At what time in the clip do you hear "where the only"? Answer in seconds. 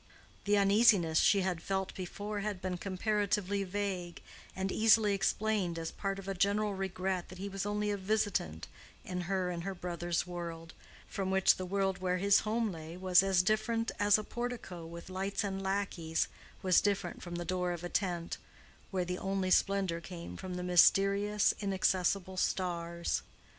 18.89-19.51